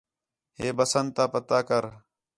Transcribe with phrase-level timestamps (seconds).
[0.59, 1.83] ہِے بسنت تا پتہ کر